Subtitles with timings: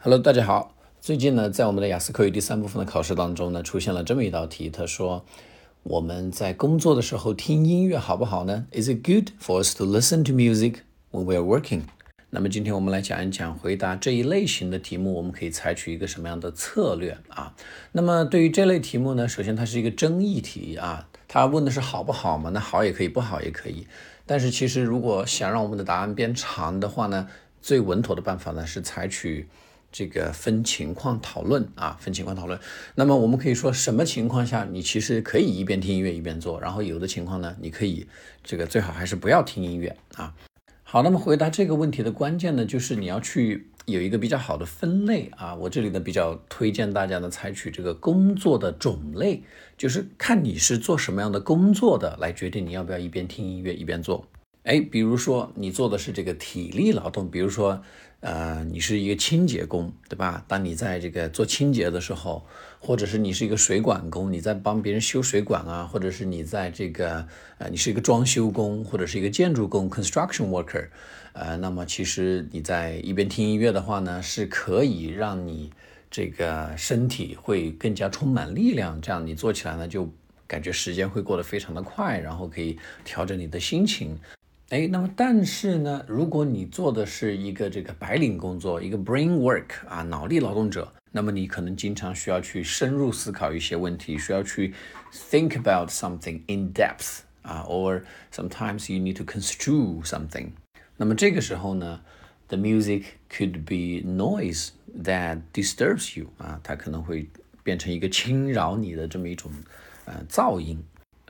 [0.00, 0.76] Hello，大家好。
[1.00, 4.70] 最近呢，在我们的雅思口语第三部分的考试当中呢，出现了这么一道题。
[4.70, 5.24] 他说，
[5.82, 11.80] 我们在工作的时候听音乐好不好呢？Is it good for us to listen to music when we are working？
[12.30, 17.52] 那么今天我们来讲一讲回答这一类型的题目，我们可以采取一个什么样的策略啊？
[17.90, 22.50] 那么对于这类题目呢，首先它是一个争议题啊，它问的是好不好嘛？
[22.50, 23.88] 那好也可以，不好也可以。
[24.24, 27.26] 但是其实如果想让我们的答案变长的话呢，
[27.60, 29.48] 最稳妥的办法呢是采取。
[29.90, 32.58] 这个分情况讨论啊，分情况讨论。
[32.94, 38.06] 那么我们可以说，什么情况下你其实可以一边听音乐一边做，然后有的情况呢，你可以
[38.44, 40.34] 这个最好还是不要听音乐啊。
[40.82, 45.54] 好，那么回答这个问题的关键呢，就是你要去有一个比较好的分类啊。
[45.54, 49.42] 我这里呢比较推荐大家呢采取这个工作的种类，
[49.76, 54.26] 就是看你是做什么样的工作的，来决定你要不要一边听音乐一边做。
[54.68, 57.82] 哎，比如说你做的是这个体力劳动，比如说，
[58.20, 60.44] 呃，你是一个清洁工，对吧？
[60.46, 62.46] 当你在这个做清洁的时候，
[62.78, 70.88] 或者是你是一个水管工，你在帮别人修水管啊，或者是你在这个，呃，你是一个装修工，或者是一个建筑工 （construction worker），
[71.32, 75.70] 呃，那么其实你在一边听音乐的话呢，是可以让你
[76.10, 80.12] 这个身体会更加充满力量，这样你做起来呢就
[80.46, 84.18] 感觉时间会过得非常的快，然后可以调整你的心情。
[84.70, 94.74] 哎，那么但是呢，如果你做的是一个这个白领工作，一个 brain work 啊，脑力劳动者，那么你可能经常需要去深入思考一些问题，需要去
[95.10, 100.48] think about something in depth 啊，or sometimes you need to construe something。
[100.98, 102.02] 那么这个时候呢
[102.48, 104.68] ，the music could be noise
[105.02, 107.26] that disturbs you 啊，它可能会
[107.62, 109.50] 变成一个侵扰你的这么一种
[110.04, 110.78] 呃噪音。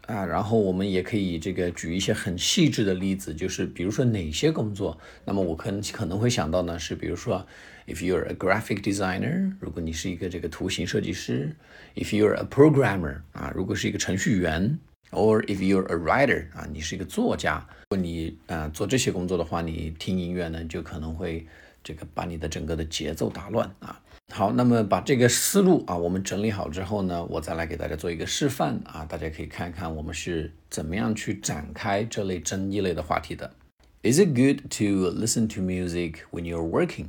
[0.08, 7.46] 啊，然后我们也可以这个举一些很细致的例子，就是比如说哪些工作，那么我可能可能会想到呢，是比如说
[7.86, 11.54] ，if you're a graphic designer，如果你是一个这个图形设计师
[11.94, 14.78] ；if you're a programmer，啊，如果是一个程序员
[15.11, 17.65] ；or if you're a writer，啊，你是一个作家。
[17.89, 21.45] 如果你呃做这些工作的话，你听音乐呢，就可能会
[21.83, 23.99] 这个把你的整个的节奏打乱啊。
[24.33, 33.53] 好，那么把这个思路啊，我们整理好之后呢，我再来给大家做一个示范啊，大家可以看一看我们是怎么样去展开这类争议类的话题的。
[34.01, 37.07] Is it good to listen to music when you're working?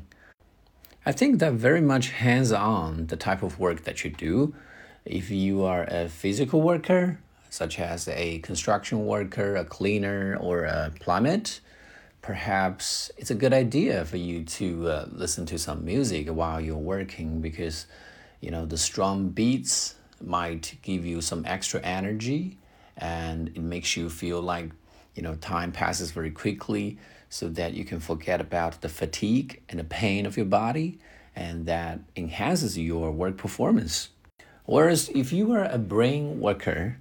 [1.05, 4.53] I think that very much hands on the type of work that you do.
[5.05, 7.17] If you are a physical worker,
[7.50, 11.42] such as a construction worker, a cleaner, or a plumber,
[12.22, 16.78] perhaps it's a good idea for you to uh, listen to some music while you're
[16.78, 17.88] working because
[18.42, 22.58] you know the strong beats might give you some extra energy
[22.98, 24.70] and it makes you feel like
[25.16, 26.98] you know time passes very quickly
[27.30, 31.00] so that you can forget about the fatigue and the pain of your body
[31.36, 34.10] and that enhances your work performance.
[34.66, 36.98] Whereas if you are a brain worker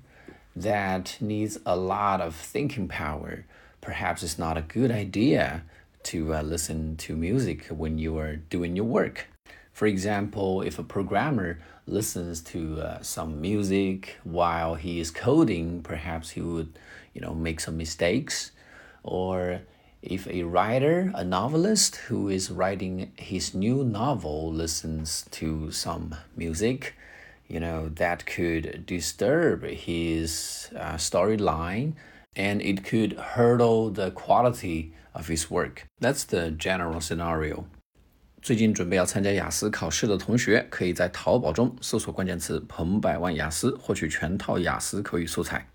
[0.62, 3.44] that needs a lot of thinking power
[3.80, 5.62] perhaps it's not a good idea
[6.02, 9.26] to uh, listen to music when you are doing your work.
[9.72, 16.30] For example, if a programmer listens to uh, some music while he is coding, perhaps
[16.30, 16.78] he would,
[17.14, 18.52] you know, make some mistakes.
[19.02, 19.60] Or
[20.02, 26.94] if a writer, a novelist who is writing his new novel listens to some music,
[27.47, 31.94] you know, that could disturb his uh, storyline
[32.35, 35.85] and it could hurdle the quality of his work.
[36.00, 37.66] That's the general scenario.
[38.41, 45.66] 最近准备要参加雅思考试的同学，可以在淘宝中搜索关键词“彭百万雅思”，获取全套雅思口语素材。